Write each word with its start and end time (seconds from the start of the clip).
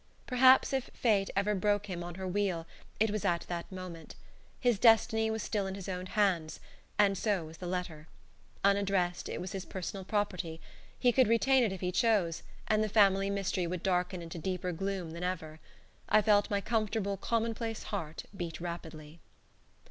Perhaps 0.25 0.73
if 0.73 0.89
Fate 0.95 1.29
ever 1.35 1.53
broke 1.53 1.85
him 1.85 2.03
on 2.03 2.15
her 2.15 2.27
wheel 2.27 2.65
it 2.99 3.11
was 3.11 3.23
at 3.23 3.41
that 3.41 3.71
moment. 3.71 4.15
His 4.59 4.79
destiny 4.79 5.29
was 5.29 5.43
still 5.43 5.67
in 5.67 5.75
his 5.75 5.87
own 5.87 6.07
hands, 6.07 6.59
and 6.97 7.15
so 7.15 7.45
was 7.45 7.57
the 7.57 7.67
letter. 7.67 8.07
Unaddressed, 8.63 9.29
it 9.29 9.39
was 9.39 9.51
his 9.51 9.63
personal 9.63 10.03
property. 10.03 10.59
He 10.97 11.11
could 11.11 11.27
retain 11.27 11.63
it 11.63 11.71
if 11.71 11.81
he 11.81 11.91
chose, 11.91 12.41
and 12.67 12.83
the 12.83 12.89
family 12.89 13.29
mystery 13.29 13.67
would 13.67 13.83
darken 13.83 14.23
into 14.23 14.39
deeper 14.39 14.71
gloom 14.71 15.11
than 15.11 15.23
ever. 15.23 15.59
I 16.09 16.23
felt 16.23 16.49
my 16.49 16.61
comfortable, 16.61 17.15
commonplace 17.15 17.83
heart 17.83 18.23
beat 18.35 18.59
rapidly. 18.59 19.19